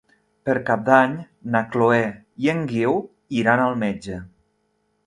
[0.47, 1.13] Per Cap d'Any
[1.57, 2.01] na Chloé
[2.47, 2.99] i en Guiu
[3.43, 4.23] iran al metge.